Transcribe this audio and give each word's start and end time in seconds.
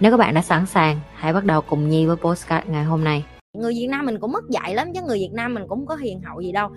Nếu 0.00 0.10
các 0.10 0.16
bạn 0.16 0.34
đã 0.34 0.42
sẵn 0.42 0.66
sàng, 0.66 1.00
hãy 1.14 1.32
bắt 1.32 1.44
đầu 1.44 1.60
cùng 1.60 1.88
Nhi 1.88 2.06
với 2.06 2.16
postcard 2.16 2.68
ngày 2.68 2.84
hôm 2.84 3.04
nay. 3.04 3.24
người 3.54 3.72
Việt 3.72 3.86
Nam 3.90 4.06
mình 4.06 4.20
cũng 4.20 4.32
mất 4.32 4.50
dạy 4.50 4.74
lắm 4.74 4.88
chứ 4.94 5.00
người 5.02 5.18
Việt 5.18 5.32
Nam 5.32 5.54
mình 5.54 5.64
cũng 5.68 5.86
có 5.86 5.96
hiền 5.96 6.20
hậu 6.22 6.40
gì 6.40 6.52
đâu. 6.52 6.68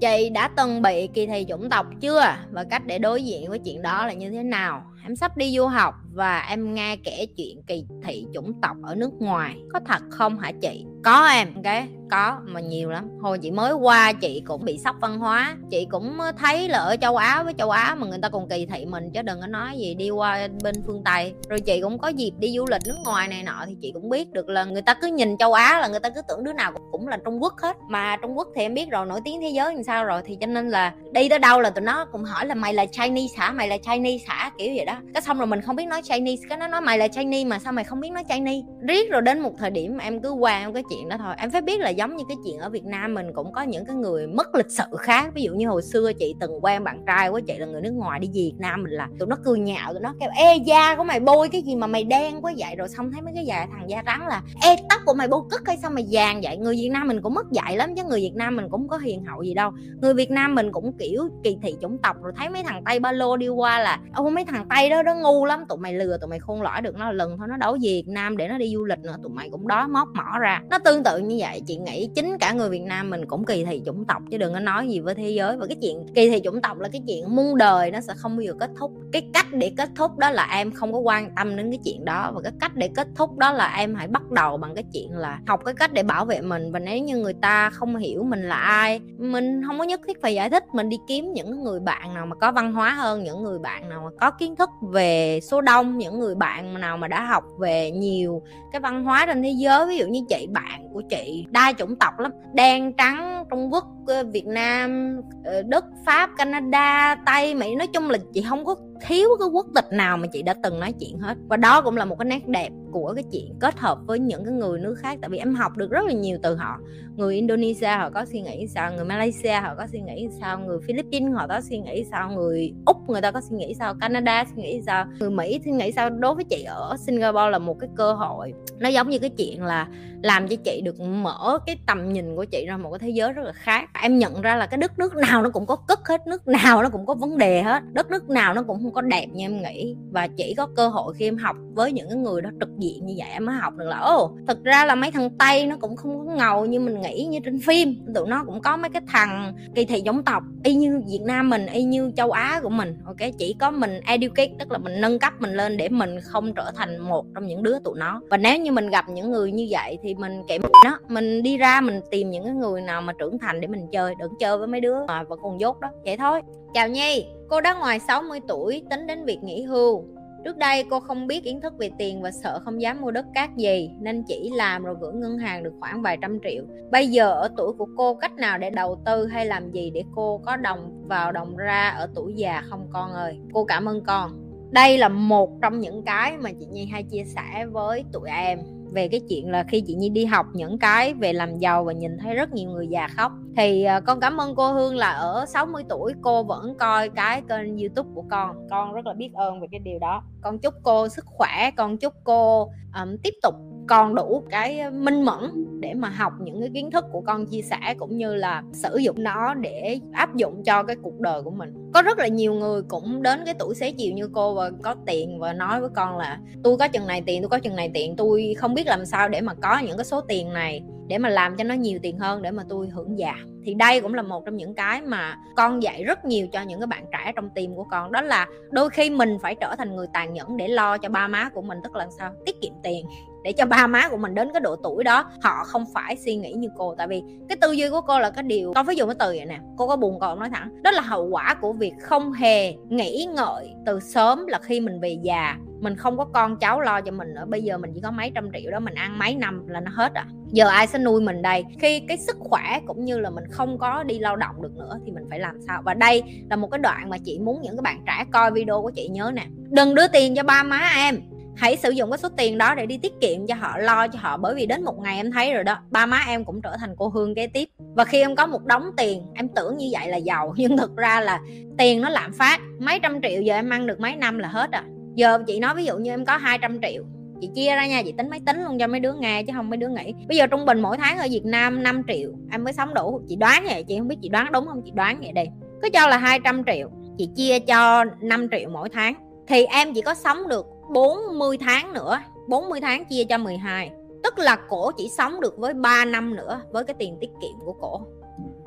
Chị 0.00 0.30
đã 0.34 0.48
từng 0.56 0.82
bị 0.82 1.06
kỳ 1.14 1.26
thị 1.26 1.46
chủng 1.48 1.70
tộc 1.70 1.86
chưa? 2.00 2.36
Và 2.50 2.64
cách 2.70 2.82
để 2.86 2.98
đối 2.98 3.24
diện 3.24 3.50
với 3.50 3.58
chuyện 3.58 3.82
đó 3.82 4.06
là 4.06 4.12
như 4.12 4.30
thế 4.30 4.42
nào? 4.42 4.82
Em 5.04 5.16
sắp 5.16 5.36
đi 5.36 5.56
du 5.56 5.66
học 5.66 5.94
và 6.12 6.38
em 6.38 6.74
nghe 6.74 6.96
kể 6.96 7.26
chuyện 7.36 7.62
kỳ 7.66 7.84
thị 8.04 8.26
chủng 8.34 8.60
tộc 8.60 8.76
ở 8.82 8.94
nước 8.94 9.12
ngoài. 9.18 9.56
Có 9.72 9.80
thật 9.86 10.02
không 10.10 10.38
hả 10.38 10.52
chị? 10.62 10.84
Có 11.04 11.26
em, 11.26 11.48
cái, 11.64 11.88
có, 12.10 12.36
mà 12.44 12.60
nhiều 12.60 12.90
lắm. 12.90 13.08
Hồi 13.20 13.38
chị 13.38 13.50
mới 13.50 13.72
qua 13.72 14.12
chị 14.12 14.42
cũng 14.46 14.64
bị 14.64 14.78
sốc 14.78 14.96
văn 15.00 15.18
hóa. 15.18 15.56
Chị 15.70 15.86
cũng 15.90 16.18
thấy 16.38 16.68
là 16.68 16.78
ở 16.78 16.96
châu 16.96 17.16
á, 17.16 17.42
với 17.42 17.54
châu 17.58 17.70
á 17.70 17.94
mà 17.98 18.06
người 18.06 18.18
ta 18.22 18.28
còn 18.28 18.48
kỳ 18.48 18.66
thị 18.66 18.84
mình 18.86 19.10
chứ 19.14 19.22
đừng 19.22 19.40
có 19.40 19.46
nói 19.46 19.78
gì 19.78 19.94
đi 19.94 20.10
qua 20.10 20.48
bên 20.62 20.74
phương 20.86 21.02
tây. 21.04 21.34
Rồi 21.48 21.60
chị 21.60 21.80
cũng 21.80 21.98
có 21.98 22.08
dịp 22.08 22.30
đi 22.38 22.56
du 22.56 22.66
lịch 22.66 22.80
nước 22.86 22.96
ngoài 23.04 23.28
này 23.28 23.42
nọ 23.42 23.64
thì 23.66 23.76
chị 23.82 23.92
cũng 23.94 24.10
biết 24.10 24.32
được 24.32 24.48
là 24.48 24.64
người 24.64 24.82
ta 24.82 24.94
cứ 24.94 25.06
nhìn 25.06 25.38
châu 25.38 25.52
á 25.52 25.80
là 25.80 25.88
người 25.88 26.00
ta 26.00 26.10
cứ 26.10 26.20
tưởng 26.28 26.44
đứa 26.44 26.52
nào 26.52 26.72
cũng 26.92 27.08
là 27.08 27.18
trung 27.24 27.42
quốc 27.42 27.54
hết. 27.62 27.76
Mà 27.88 28.16
trung 28.22 28.38
quốc 28.38 28.48
thì 28.54 28.62
em 28.62 28.74
biết 28.74 28.90
rồi, 28.90 29.06
nổi 29.06 29.20
tiếng 29.24 29.40
thế 29.40 29.48
giới 29.48 29.74
làm 29.74 29.82
sao 29.82 30.04
rồi 30.04 30.22
thì 30.24 30.36
cho 30.40 30.46
nên 30.46 30.70
là 30.70 30.92
đi 31.12 31.28
tới 31.28 31.38
đâu 31.38 31.60
là 31.60 31.70
tụi 31.70 31.84
nó 31.84 32.04
cũng 32.04 32.24
hỏi 32.24 32.46
là 32.46 32.54
mày 32.54 32.74
là 32.74 32.86
chinese 32.86 33.34
hả? 33.36 33.52
Mày 33.52 33.68
là 33.68 33.76
chinese 33.76 34.24
hả? 34.28 34.50
Kiểu 34.58 34.72
vậy 34.76 34.84
đó. 34.84 34.96
Cái 35.14 35.22
xong 35.22 35.38
rồi 35.38 35.46
mình 35.46 35.60
không 35.60 35.76
biết 35.76 35.86
nói 35.86 36.02
chinese. 36.02 36.42
Cái 36.48 36.58
nó 36.58 36.68
nói 36.68 36.80
mày 36.80 36.98
là 36.98 37.08
chinese 37.08 37.48
mà 37.48 37.58
sao 37.58 37.72
mày 37.72 37.84
không 37.84 38.00
biết 38.00 38.10
nói 38.10 38.24
chinese? 38.28 38.66
Riết 38.80 39.10
rồi 39.10 39.22
đến 39.22 39.40
một 39.40 39.52
thời 39.58 39.70
điểm 39.70 39.98
em 39.98 40.20
cứ 40.20 40.30
qua, 40.30 40.58
em 40.58 40.72
cái 40.72 40.82
chuyện 40.94 41.08
đó 41.08 41.16
thôi. 41.18 41.34
Em 41.38 41.50
phải 41.50 41.60
biết 41.60 41.80
là 41.80 41.90
giống 41.90 42.16
như 42.16 42.24
cái 42.28 42.36
chuyện 42.44 42.58
ở 42.58 42.68
việt 42.70 42.84
nam 42.84 43.14
mình 43.14 43.32
cũng 43.34 43.52
có 43.52 43.62
những 43.62 43.84
cái 43.84 43.96
người 43.96 44.26
mất 44.26 44.54
lịch 44.54 44.70
sự 44.70 44.84
khác. 44.98 45.34
Ví 45.34 45.42
dụ 45.42 45.54
như 45.54 45.68
hồi 45.68 45.82
xưa 45.82 46.12
chị 46.12 46.34
từng 46.40 46.64
quen 46.64 46.84
bạn 46.84 47.04
trai 47.06 47.30
của 47.30 47.40
chị 47.40 47.58
là 47.58 47.66
người 47.66 47.80
nước 47.80 47.92
ngoài 47.94 48.20
đi 48.20 48.30
việt 48.32 48.52
nam 48.58 48.82
mình 48.82 48.92
là 48.92 49.08
tụi 49.18 49.28
nó 49.28 49.36
cười 49.44 49.58
nhạo, 49.58 49.92
tụi 49.92 50.00
nó 50.00 50.14
kêu, 50.20 50.30
ê, 50.36 50.56
da 50.56 50.96
của 50.96 51.04
mày 51.04 51.20
bôi 51.20 51.48
cái 51.48 51.62
gì 51.62 51.74
mà 51.74 51.86
mày 51.86 52.04
đen 52.04 52.40
quá 52.42 52.52
vậy? 52.58 52.74
Rồi 52.76 52.88
xong 52.88 53.12
thấy 53.12 53.22
mấy 53.22 53.32
cái 53.34 53.44
dài 53.46 53.68
thằng 53.70 53.90
da 53.90 54.02
trắng 54.06 54.26
là, 54.26 54.42
ê, 54.64 54.76
tóc 54.88 55.00
của 55.06 55.14
mày 55.14 55.28
bôi 55.28 55.42
cất 55.50 55.60
hay 55.66 55.76
sao 55.82 55.90
mày 55.90 56.06
vàng 56.10 56.40
vậy? 56.42 56.56
Người 56.56 56.74
việt 56.74 56.88
nam 56.92 57.08
mình 57.08 57.22
cũng 57.22 57.34
mất 57.34 57.50
dạy 57.50 57.76
lắm 57.76 57.94
chứ 57.96 58.04
người 58.04 58.20
việt 58.20 58.34
nam 58.34 58.56
mình 58.56 58.68
cũng 58.70 58.88
có 58.88 58.98
hiền 58.98 59.24
hậu 59.24 59.42
gì 59.42 59.54
đâu. 59.54 59.70
Người 60.00 60.14
việt 60.14 60.30
nam 60.30 60.54
mình 60.54 60.72
cũng, 60.72 60.92
kiểu, 60.98 61.28
kỳ 61.44 61.56
thị 61.62 61.74
chủng 61.80 61.98
tộc. 61.98 62.16
Rồi 62.22 62.32
thấy 62.36 62.48
mấy 62.48 62.62
thằng 62.62 62.82
tây 62.84 63.00
ba 63.00 63.12
lô 63.12 63.36
đi 63.36 63.48
qua 63.48 63.78
là, 63.78 64.00
ô, 64.14 64.30
mấy 64.30 64.44
thằng 64.44 64.66
tây 64.70 64.90
đó 64.90 65.02
nó 65.02 65.14
ngu 65.14 65.44
lắm, 65.44 65.64
tụi 65.68 65.78
mày 65.78 65.94
lừa, 65.94 66.16
tụi 66.20 66.28
mày 66.28 66.38
khôn 66.38 66.62
lõi 66.62 66.80
được 66.82 66.96
nó 66.96 67.12
lần 67.12 67.38
thôi, 67.38 67.46
nó 67.50 67.56
đấu 67.56 67.78
việt 67.80 68.04
nam 68.06 68.36
để 68.36 68.48
nó 68.48 68.58
đi 68.58 68.74
du 68.74 68.84
lịch 68.84 68.98
nữa. 68.98 69.16
Tụi 69.22 69.32
mày 69.32 69.50
cũng 69.50 69.68
đó 69.68 69.88
móc 69.88 70.08
mỏ 70.14 70.38
ra. 70.40 70.62
Nó 70.70 70.78
tương 70.84 71.04
tự 71.04 71.18
như 71.18 71.36
vậy, 71.40 71.62
chị 71.66 71.76
nghĩ 71.76 72.08
chính 72.14 72.38
cả 72.38 72.52
người 72.52 72.70
việt 72.70 72.82
nam 72.82 73.10
mình 73.10 73.26
cũng 73.26 73.44
kỳ 73.44 73.64
thị 73.64 73.82
chủng 73.86 74.04
tộc, 74.04 74.22
chứ 74.30 74.38
đừng 74.38 74.52
có 74.52 74.60
nói 74.60 74.88
gì 74.88 75.00
với 75.00 75.14
thế 75.14 75.30
giới. 75.30 75.56
Và 75.56 75.66
cái 75.66 75.76
chuyện 75.80 76.06
kỳ 76.14 76.30
thị 76.30 76.40
chủng 76.44 76.62
tộc 76.62 76.78
là 76.78 76.88
cái 76.92 77.02
chuyện 77.06 77.36
muôn 77.36 77.56
đời 77.56 77.90
nó 77.90 78.00
sẽ 78.00 78.12
không 78.16 78.36
bao 78.36 78.42
giờ 78.42 78.52
kết 78.60 78.70
thúc. 78.78 78.92
Cái 79.12 79.28
cách 79.34 79.46
để 79.52 79.72
kết 79.76 79.88
thúc 79.96 80.18
đó 80.18 80.30
là 80.30 80.48
em 80.52 80.72
không 80.72 80.92
có 80.92 80.98
quan 80.98 81.30
tâm 81.36 81.56
đến 81.56 81.70
cái 81.70 81.78
chuyện 81.84 82.04
đó. 82.04 82.32
Và 82.34 82.40
cái 82.42 82.52
cách 82.60 82.76
để 82.76 82.90
kết 82.94 83.08
thúc 83.16 83.38
đó 83.38 83.52
là 83.52 83.76
em 83.76 83.94
hãy 83.94 84.08
bắt 84.08 84.30
đầu 84.30 84.56
bằng 84.56 84.74
cái 84.74 84.84
chuyện 84.92 85.12
là 85.12 85.38
học 85.46 85.60
cái 85.64 85.74
cách 85.74 85.92
để 85.92 86.02
bảo 86.02 86.24
vệ 86.24 86.40
mình. 86.40 86.72
Và 86.72 86.78
nếu 86.78 86.98
như 86.98 87.16
người 87.16 87.34
ta 87.34 87.70
không 87.70 87.96
hiểu 87.96 88.24
mình 88.24 88.48
là 88.48 88.56
ai, 88.56 89.00
mình 89.18 89.62
không 89.66 89.78
có 89.78 89.84
nhất 89.84 90.00
thiết 90.06 90.22
phải 90.22 90.34
giải 90.34 90.50
thích. 90.50 90.64
Mình 90.72 90.88
đi 90.88 90.96
kiếm 91.08 91.32
những 91.32 91.64
người 91.64 91.80
bạn 91.80 92.14
nào 92.14 92.26
mà 92.26 92.36
có 92.36 92.52
văn 92.52 92.72
hóa 92.72 92.90
hơn, 92.90 93.24
những 93.24 93.42
người 93.42 93.58
bạn 93.58 93.88
nào 93.88 94.00
mà 94.04 94.10
có 94.20 94.30
kiến 94.30 94.56
thức 94.56 94.70
về 94.92 95.40
số 95.42 95.60
đông, 95.60 95.98
những 95.98 96.18
người 96.18 96.34
bạn 96.34 96.80
nào 96.80 96.96
mà 96.96 97.08
đã 97.08 97.24
học 97.24 97.44
về 97.58 97.90
nhiều 97.90 98.42
cái 98.72 98.80
văn 98.80 99.04
hóa 99.04 99.26
trên 99.26 99.42
thế 99.42 99.50
giới. 99.56 99.86
Ví 99.86 99.96
dụ 99.96 100.06
như 100.06 100.20
chị, 100.28 100.46
bạn 100.52 100.71
của 100.92 101.02
chị. 101.10 101.46
Đa 101.50 101.72
chủng 101.78 101.96
tộc 101.96 102.18
lắm. 102.18 102.32
Đen, 102.54 102.92
trắng, 102.92 103.44
trung 103.50 103.72
quốc 103.72 103.84
ờ, 104.06 104.24
việt 104.24 104.46
nam 104.46 105.16
ờ, 105.44 105.62
đức, 105.62 105.84
pháp, 106.06 106.30
canada, 106.36 107.14
tây, 107.26 107.54
mỹ. 107.54 107.74
Nói 107.74 107.86
chung 107.86 108.10
là 108.10 108.18
chị 108.34 108.42
không 108.48 108.64
có 108.64 108.74
thiếu 109.02 109.28
cái 109.38 109.48
quốc 109.48 109.66
tịch 109.74 109.92
nào 109.92 110.16
mà 110.16 110.26
chị 110.26 110.42
đã 110.42 110.54
từng 110.62 110.80
nói 110.80 110.92
chuyện 111.00 111.18
hết. 111.18 111.36
Và 111.48 111.56
đó 111.56 111.82
cũng 111.82 111.96
là 111.96 112.04
một 112.04 112.18
cái 112.18 112.26
nét 112.26 112.48
đẹp 112.48 112.70
của 112.92 113.12
cái 113.14 113.24
chuyện 113.32 113.54
kết 113.60 113.78
hợp 113.78 113.98
với 114.06 114.18
những 114.18 114.44
cái 114.44 114.54
người 114.54 114.80
nước 114.80 114.94
khác. 114.98 115.18
Tại 115.20 115.30
vì 115.30 115.38
em 115.38 115.54
học 115.54 115.76
được 115.76 115.90
rất 115.90 116.04
là 116.06 116.12
nhiều 116.12 116.38
từ 116.42 116.54
họ. 116.56 116.78
Người 117.16 117.34
Indonesia 117.34 117.86
họ 117.86 118.10
có 118.10 118.24
suy 118.24 118.40
nghĩ 118.40 118.66
sao, 118.66 118.92
người 118.92 119.04
Malaysia 119.04 119.52
họ 119.52 119.74
có 119.74 119.86
suy 119.92 120.00
nghĩ 120.00 120.28
sao, 120.40 120.58
người 120.58 120.78
Philippines 120.86 121.34
họ 121.34 121.46
có 121.46 121.60
suy 121.60 121.78
nghĩ 121.78 122.04
sao, 122.10 122.30
người 122.30 122.74
Úc 122.86 122.96
người 123.08 123.20
ta 123.20 123.30
có 123.30 123.40
suy 123.40 123.56
nghĩ 123.56 123.74
sao, 123.74 123.94
Canada 124.00 124.44
suy 124.44 124.62
nghĩ 124.62 124.82
sao, 124.86 125.06
người 125.20 125.30
Mỹ 125.30 125.60
suy 125.64 125.70
nghĩ 125.70 125.92
sao. 125.92 126.10
Đối 126.10 126.34
với 126.34 126.44
chị 126.44 126.62
ở 126.62 126.96
Singapore 127.06 127.50
là 127.50 127.58
một 127.58 127.76
cái 127.80 127.90
cơ 127.96 128.12
hội. 128.12 128.52
Nó 128.78 128.88
giống 128.88 129.10
như 129.10 129.18
cái 129.18 129.30
chuyện 129.30 129.64
là 129.64 129.88
làm 130.22 130.48
cho 130.48 130.56
chị 130.64 130.80
được 130.84 131.00
mở 131.00 131.58
cái 131.66 131.76
tầm 131.86 132.12
nhìn 132.12 132.36
của 132.36 132.44
chị 132.44 132.66
ra 132.66 132.76
một 132.76 132.90
cái 132.90 132.98
thế 132.98 133.08
giới 133.08 133.32
rất 133.32 133.42
là 133.42 133.52
khác. 133.52 133.90
Em 134.02 134.18
nhận 134.18 134.40
ra 134.42 134.56
là 134.56 134.66
cái 134.66 134.78
đất 134.78 134.98
nước 134.98 135.16
nào 135.16 135.42
nó 135.42 135.50
cũng 135.50 135.66
có 135.66 135.76
cất 135.76 136.08
hết, 136.08 136.26
nước 136.26 136.48
nào 136.48 136.82
nó 136.82 136.88
cũng 136.88 137.06
có 137.06 137.14
vấn 137.14 137.38
đề 137.38 137.62
hết, 137.62 137.82
đất 137.92 138.10
nước 138.10 138.30
nào 138.30 138.54
nó 138.54 138.62
cũng 138.62 138.91
không 138.92 139.04
có 139.04 139.08
đẹp 139.16 139.26
như 139.32 139.44
em 139.44 139.62
nghĩ. 139.62 139.96
Và 140.10 140.26
chỉ 140.26 140.54
có 140.54 140.66
cơ 140.76 140.88
hội 140.88 141.14
khi 141.14 141.24
em 141.24 141.36
học 141.36 141.56
với 141.74 141.92
những 141.92 142.08
cái 142.08 142.18
người 142.18 142.42
đó 142.42 142.50
trực 142.60 142.68
diện 142.78 143.06
như 143.06 143.14
vậy 143.18 143.28
em 143.32 143.46
mới 143.46 143.54
học 143.54 143.76
được 143.76 143.88
là, 143.88 143.98
ồ 143.98 144.30
thực 144.48 144.64
ra 144.64 144.84
là 144.84 144.94
mấy 144.94 145.10
thằng 145.10 145.30
tây 145.38 145.66
nó 145.66 145.76
cũng 145.80 145.96
không 145.96 146.26
có 146.26 146.34
ngầu 146.34 146.66
như 146.66 146.80
mình 146.80 147.00
nghĩ 147.00 147.24
như 147.24 147.38
trên 147.44 147.60
phim. 147.60 147.94
Tụi 148.14 148.26
nó 148.28 148.44
cũng 148.46 148.60
có 148.60 148.76
mấy 148.76 148.90
cái 148.90 149.02
thằng 149.08 149.54
kỳ 149.74 149.84
thị 149.84 150.00
giống 150.00 150.22
tộc, 150.22 150.42
y 150.64 150.74
như 150.74 151.02
việt 151.10 151.20
nam 151.22 151.50
mình, 151.50 151.66
y 151.66 151.82
như 151.82 152.12
châu 152.16 152.30
á 152.30 152.60
của 152.62 152.68
mình, 152.68 152.96
ok? 153.04 153.16
Chỉ 153.38 153.54
có 153.58 153.70
mình 153.70 154.00
educate, 154.06 154.52
tức 154.58 154.72
là 154.72 154.78
mình 154.78 155.00
nâng 155.00 155.18
cấp 155.18 155.32
mình 155.38 155.52
lên 155.52 155.76
để 155.76 155.88
mình 155.88 156.20
không 156.20 156.54
trở 156.54 156.70
thành 156.76 156.98
một 156.98 157.26
trong 157.34 157.46
những 157.46 157.62
đứa 157.62 157.78
tụi 157.84 157.98
nó. 157.98 158.20
Và 158.30 158.36
nếu 158.36 158.58
như 158.58 158.72
mình 158.72 158.90
gặp 158.90 159.08
những 159.08 159.30
người 159.30 159.52
như 159.52 159.66
vậy 159.70 159.98
thì 160.02 160.14
mình 160.14 160.42
kệ 160.48 160.58
nó 160.84 160.98
mình 161.08 161.42
đi 161.42 161.56
ra 161.56 161.80
mình 161.80 162.00
tìm 162.10 162.30
những 162.30 162.44
cái 162.44 162.54
người 162.54 162.80
nào 162.80 163.02
mà 163.02 163.12
trưởng 163.18 163.38
thành 163.38 163.60
để 163.60 163.68
mình 163.68 163.86
chơi, 163.92 164.14
đừng 164.18 164.32
chơi 164.40 164.58
với 164.58 164.66
mấy 164.66 164.80
đứa 164.80 165.06
mà 165.06 165.22
vẫn 165.22 165.38
còn 165.42 165.60
dốt 165.60 165.80
đó. 165.80 165.88
Vậy 166.04 166.16
thôi 166.16 166.40
chào 166.74 166.88
nhi, 166.88 167.26
cô 167.48 167.60
đã 167.60 167.74
ngoài 167.74 167.98
60 167.98 168.40
tuổi, 168.48 168.82
tính 168.90 169.06
đến 169.06 169.24
việc 169.24 169.42
nghỉ 169.42 169.62
hưu 169.62 170.04
Trước 170.44 170.56
đây 170.56 170.84
cô 170.90 171.00
không 171.00 171.26
biết 171.26 171.44
kiến 171.44 171.60
thức 171.60 171.78
về 171.78 171.90
tiền 171.98 172.22
và 172.22 172.30
sợ 172.30 172.60
không 172.64 172.82
dám 172.82 173.00
mua 173.00 173.10
đất 173.10 173.26
cát 173.34 173.56
gì, 173.56 173.90
nên 174.00 174.22
chỉ 174.22 174.50
làm 174.54 174.84
rồi 174.84 174.96
gửi 175.00 175.12
ngân 175.12 175.38
hàng 175.38 175.62
được 175.62 175.72
khoảng 175.80 176.02
vài 176.02 176.18
trăm 176.22 176.38
triệu. 176.44 176.64
Bây 176.90 177.08
giờ 177.08 177.32
ở 177.32 177.48
tuổi 177.56 177.72
của 177.72 177.86
cô, 177.96 178.14
cách 178.14 178.34
nào 178.34 178.58
để 178.58 178.70
đầu 178.70 179.02
tư 179.06 179.26
hay 179.26 179.46
làm 179.46 179.70
gì 179.70 179.90
để 179.90 180.04
cô 180.14 180.40
có 180.46 180.56
đồng 180.56 181.08
vào 181.08 181.32
đồng 181.32 181.56
ra 181.56 181.88
ở 181.88 182.08
tuổi 182.14 182.34
già 182.36 182.62
không 182.70 182.86
con 182.92 183.12
ơi? 183.12 183.38
Cô 183.52 183.64
cảm 183.64 183.88
ơn 183.88 184.04
con. 184.04 184.30
Đây 184.70 184.98
là 184.98 185.08
một 185.08 185.50
trong 185.62 185.80
những 185.80 186.02
cái 186.02 186.36
mà 186.36 186.50
chị 186.52 186.66
Nhi 186.66 186.86
hay 186.92 187.02
chia 187.02 187.24
sẻ 187.24 187.66
với 187.66 188.04
tụi 188.12 188.28
em 188.30 188.58
về 188.92 189.08
cái 189.08 189.20
chuyện 189.28 189.50
là 189.50 189.64
khi 189.68 189.80
chị 189.80 189.94
Nhi 189.94 190.08
đi 190.08 190.24
học 190.24 190.46
những 190.52 190.78
cái 190.78 191.14
về 191.14 191.32
làm 191.32 191.58
giàu 191.58 191.84
và 191.84 191.92
nhìn 191.92 192.18
thấy 192.18 192.34
rất 192.34 192.52
nhiều 192.52 192.70
người 192.70 192.86
già 192.86 193.08
khóc. 193.08 193.32
Thì 193.56 193.84
ờ, 193.84 194.00
con 194.00 194.20
cảm 194.20 194.36
ơn 194.40 194.54
cô 194.54 194.72
Hương 194.72 194.96
là 194.96 195.10
ở 195.10 195.46
60 195.46 195.84
tuổi 195.88 196.12
cô 196.22 196.42
vẫn 196.42 196.74
coi 196.78 197.08
cái 197.08 197.42
kênh 197.48 197.78
YouTube 197.78 198.10
của 198.14 198.24
con. 198.30 198.66
Con 198.70 198.92
rất 198.92 199.06
là 199.06 199.12
biết 199.12 199.30
ơn 199.34 199.60
về 199.60 199.66
cái 199.70 199.80
điều 199.80 199.98
đó. 199.98 200.22
Con 200.40 200.58
chúc 200.58 200.74
cô 200.82 201.08
sức 201.08 201.24
khỏe 201.26 201.70
con 201.76 201.98
chúc 201.98 202.14
cô 202.24 202.70
um, 203.02 203.16
tiếp 203.22 203.34
tục 203.42 203.54
còn 203.88 204.14
đủ 204.14 204.44
cái 204.50 204.90
minh 204.90 205.22
mẫn 205.24 205.64
để 205.82 205.94
mà 205.94 206.08
học 206.08 206.32
những 206.40 206.60
cái 206.60 206.70
kiến 206.74 206.90
thức 206.90 207.04
của 207.12 207.20
con 207.20 207.46
chia 207.46 207.62
sẻ 207.62 207.94
cũng 207.98 208.16
như 208.16 208.34
là 208.34 208.62
sử 208.72 208.96
dụng 208.96 209.22
nó 209.22 209.54
để 209.54 210.00
áp 210.12 210.36
dụng 210.36 210.62
cho 210.64 210.82
cái 210.82 210.96
cuộc 211.02 211.20
đời 211.20 211.42
của 211.42 211.50
mình. 211.50 211.74
Có 211.94 212.02
rất 212.02 212.18
là 212.18 212.26
nhiều 212.26 212.54
người 212.54 212.82
cũng 212.82 213.22
đến 213.22 213.40
cái 213.44 213.54
tuổi 213.58 213.74
xế 213.74 213.90
chiều 213.90 214.12
như 214.12 214.28
cô 214.32 214.54
và 214.54 214.70
có 214.82 214.96
tiền 215.06 215.38
và 215.38 215.52
nói 215.52 215.80
với 215.80 215.90
con 215.94 216.18
là, 216.18 216.38
tôi 216.64 216.76
có 216.76 216.88
chừng 216.88 217.06
này 217.06 217.22
tiền, 217.26 217.42
tôi 217.42 217.48
có 217.48 217.58
chừng 217.58 217.76
này 217.76 217.90
tiền, 217.94 218.16
tôi 218.16 218.54
không 218.58 218.74
biết 218.74 218.86
làm 218.86 219.04
sao 219.06 219.28
để 219.28 219.40
mà 219.40 219.54
có 219.54 219.78
những 219.78 219.96
cái 219.96 220.04
số 220.04 220.20
tiền 220.20 220.52
này 220.52 220.82
để 221.06 221.18
mà 221.18 221.28
làm 221.28 221.56
cho 221.56 221.64
nó 221.64 221.74
nhiều 221.74 221.98
tiền 222.02 222.18
hơn 222.18 222.42
để 222.42 222.50
mà 222.50 222.62
tôi 222.68 222.88
hưởng 222.88 223.18
già. 223.18 223.34
Thì 223.64 223.74
đây 223.74 224.00
cũng 224.00 224.14
là 224.14 224.22
một 224.22 224.44
trong 224.44 224.56
những 224.56 224.74
cái 224.74 225.02
mà 225.02 225.36
con 225.56 225.82
dạy 225.82 226.04
rất 226.04 226.24
nhiều 226.24 226.46
cho 226.52 226.62
những 226.62 226.80
cái 226.80 226.86
bạn 226.86 227.04
trẻ 227.12 227.32
trong 227.36 227.50
tim 227.54 227.74
của 227.74 227.84
con. 227.90 228.12
Đó 228.12 228.20
là 228.20 228.46
đôi 228.70 228.90
khi 228.90 229.10
mình 229.10 229.38
phải 229.42 229.54
trở 229.54 229.74
thành 229.78 229.96
người 229.96 230.06
tàn 230.12 230.32
nhẫn 230.32 230.56
để 230.56 230.68
lo 230.68 230.98
cho 230.98 231.08
ba 231.08 231.28
má 231.28 231.48
của 231.54 231.62
mình, 231.62 231.78
tức 231.84 231.94
là 231.94 232.08
sao? 232.18 232.32
Tiết 232.46 232.60
kiệm 232.60 232.72
tiền 232.82 233.06
để 233.44 233.52
cho 233.52 233.66
ba 233.66 233.86
má 233.86 234.08
của 234.08 234.16
mình 234.16 234.34
đến 234.34 234.48
cái 234.52 234.60
độ 234.60 234.76
tuổi 234.76 235.04
đó, 235.04 235.30
họ 235.42 235.64
không 235.64 235.84
phải 235.94 236.16
suy 236.16 236.36
nghĩ 236.36 236.52
như 236.52 236.68
cô. 236.76 236.94
Tại 236.94 237.08
vì 237.08 237.22
cái 237.48 237.56
tư 237.60 237.72
duy 237.72 237.90
của 237.90 238.00
cô 238.00 238.18
là 238.18 238.30
cái 238.30 238.42
điều, 238.42 238.72
con 238.74 238.86
phải 238.86 238.96
dùng 238.96 239.08
cái 239.08 239.16
từ 239.18 239.26
vậy 239.26 239.46
nè, 239.46 239.58
cô 239.76 239.86
có 239.86 239.96
buồn 239.96 240.18
con 240.20 240.38
nói 240.38 240.48
thẳng, 240.50 240.82
đó 240.82 240.90
là 240.90 241.00
hậu 241.00 241.24
quả 241.24 241.54
của 241.60 241.72
việc 241.72 241.92
không 242.02 242.32
hề 242.32 242.74
nghĩ 242.88 243.26
ngợi 243.34 243.74
từ 243.86 244.00
sớm 244.00 244.46
là 244.46 244.58
khi 244.62 244.80
mình 244.80 245.00
về 245.00 245.18
già. 245.22 245.56
Mình 245.80 245.96
không 245.96 246.18
có 246.18 246.24
con 246.24 246.56
cháu 246.56 246.80
lo 246.80 247.00
cho 247.00 247.12
mình 247.12 247.34
nữa, 247.34 247.44
bây 247.48 247.62
giờ 247.62 247.78
mình 247.78 247.90
chỉ 247.94 248.00
có 248.00 248.10
mấy 248.10 248.32
trăm 248.34 248.48
triệu 248.52 248.70
đó, 248.70 248.80
mình 248.80 248.94
ăn 248.94 249.18
mấy 249.18 249.34
năm 249.34 249.68
là 249.68 249.80
nó 249.80 249.90
hết 249.94 250.14
à. 250.14 250.26
Giờ 250.52 250.68
ai 250.68 250.86
sẽ 250.86 250.98
nuôi 250.98 251.20
mình 251.20 251.42
đây? 251.42 251.64
Khi 251.78 252.00
cái 252.00 252.18
sức 252.18 252.36
khỏe 252.40 252.80
cũng 252.86 253.04
như 253.04 253.18
là 253.18 253.30
mình 253.30 253.44
không 253.50 253.78
có 253.78 254.02
đi 254.02 254.18
lao 254.18 254.36
động 254.36 254.62
được 254.62 254.76
nữa 254.76 254.98
thì 255.06 255.12
mình 255.12 255.24
phải 255.30 255.38
làm 255.38 255.56
sao? 255.66 255.82
Và 255.84 255.94
đây 255.94 256.22
là 256.50 256.56
một 256.56 256.70
cái 256.70 256.78
đoạn 256.78 257.10
mà 257.10 257.16
chị 257.24 257.38
muốn 257.38 257.62
những 257.62 257.76
cái 257.76 257.82
bạn 257.82 258.04
trẻ 258.06 258.24
coi 258.32 258.50
video 258.50 258.82
của 258.82 258.90
chị 258.90 259.08
nhớ 259.08 259.32
nè. 259.34 259.46
Đừng 259.70 259.94
đưa 259.94 260.08
tiền 260.08 260.34
cho 260.36 260.42
ba 260.42 260.62
má 260.62 260.92
em 260.96 261.20
hãy 261.56 261.76
sử 261.76 261.90
dụng 261.90 262.10
cái 262.10 262.18
số 262.18 262.28
tiền 262.36 262.58
đó 262.58 262.74
để 262.74 262.86
đi 262.86 262.98
tiết 262.98 263.12
kiệm 263.20 263.46
cho 263.46 263.54
họ, 263.54 263.78
lo 263.78 264.08
cho 264.08 264.18
họ. 264.22 264.36
Bởi 264.36 264.54
vì 264.54 264.66
đến 264.66 264.84
một 264.84 264.98
ngày 264.98 265.16
em 265.16 265.32
thấy 265.32 265.54
rồi 265.54 265.64
đó, 265.64 265.78
ba 265.90 266.06
má 266.06 266.24
em 266.26 266.44
cũng 266.44 266.62
trở 266.62 266.76
thành 266.80 266.94
cô 266.96 267.08
hương 267.08 267.34
kế 267.34 267.46
tiếp. 267.46 267.68
Và 267.96 268.04
khi 268.04 268.20
em 268.20 268.36
có 268.36 268.46
một 268.46 268.64
đống 268.64 268.84
tiền, 268.96 269.22
em 269.34 269.48
tưởng 269.48 269.76
như 269.76 269.88
vậy 269.92 270.08
là 270.08 270.16
giàu, 270.16 270.54
nhưng 270.56 270.76
thực 270.76 270.96
ra 270.96 271.20
là 271.20 271.40
tiền 271.78 272.00
nó 272.00 272.08
lạm 272.08 272.32
phát. 272.32 272.60
Mấy 272.78 272.98
trăm 273.02 273.20
triệu 273.22 273.42
giờ 273.42 273.54
em 273.54 273.70
ăn 273.70 273.86
được 273.86 274.00
mấy 274.00 274.16
năm 274.16 274.38
là 274.38 274.48
hết 274.48 274.70
à. 274.70 274.84
Giờ 275.14 275.38
chị 275.46 275.60
nói 275.60 275.74
ví 275.74 275.84
dụ 275.84 275.96
như 275.96 276.10
em 276.10 276.24
có 276.24 276.36
200 276.36 276.78
triệu, 276.82 277.04
chị 277.40 277.50
chia 277.54 277.74
ra 277.74 277.86
nha, 277.86 278.02
chị 278.02 278.14
tính 278.18 278.30
máy 278.30 278.40
tính 278.46 278.64
luôn 278.64 278.78
cho 278.78 278.86
mấy 278.86 279.00
đứa 279.00 279.12
nghe 279.12 279.42
chứ 279.42 279.52
không 279.56 279.70
mấy 279.70 279.76
đứa 279.76 279.88
nghĩ. 279.88 280.14
Bây 280.28 280.36
giờ 280.36 280.46
trung 280.46 280.66
bình 280.66 280.80
mỗi 280.80 280.96
tháng 280.96 281.18
ở 281.18 281.26
Việt 281.30 281.44
Nam 281.44 281.82
5 281.82 282.02
triệu, 282.08 282.30
em 282.50 282.64
mới 282.64 282.72
sống 282.72 282.94
đủ. 282.94 283.20
Chị 283.28 283.36
đoán 283.36 283.64
vậy, 283.64 283.84
chị 283.88 283.98
không 283.98 284.08
biết 284.08 284.16
chị 284.22 284.28
đoán 284.28 284.52
đúng 284.52 284.66
không? 284.66 284.82
Chị 284.84 284.90
đoán 284.94 285.20
vậy 285.20 285.32
đi. 285.32 285.42
Cứ 285.82 285.88
cho 285.92 286.08
là 286.08 286.16
200 286.18 286.62
triệu, 286.66 286.90
chị 287.18 287.28
chia 287.36 287.58
cho 287.58 288.04
5 288.20 288.48
triệu 288.50 288.68
mỗi 288.70 288.88
tháng. 288.88 289.14
Thì 289.48 289.64
em 289.64 289.94
chỉ 289.94 290.00
có 290.00 290.14
sống 290.14 290.48
được 290.48 290.66
40 290.88 291.58
tháng 291.58 291.92
nữa 291.92 292.18
40 292.48 292.80
tháng 292.80 293.04
chia 293.04 293.24
cho 293.24 293.38
12 293.38 293.90
tức 294.22 294.38
là 294.38 294.56
cổ 294.68 294.92
chỉ 294.96 295.08
sống 295.08 295.40
được 295.40 295.58
với 295.58 295.74
3 295.74 296.04
năm 296.04 296.36
nữa 296.36 296.60
với 296.70 296.84
cái 296.84 296.94
tiền 296.98 297.16
tiết 297.20 297.30
kiệm 297.42 297.60
của 297.64 297.72
cổ. 297.72 298.00